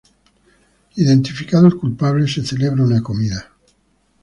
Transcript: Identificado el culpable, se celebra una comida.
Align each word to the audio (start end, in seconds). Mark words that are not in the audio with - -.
Identificado 0.95 1.67
el 1.67 1.77
culpable, 1.77 2.27
se 2.27 2.43
celebra 2.43 2.81
una 2.81 3.03
comida. 3.03 3.51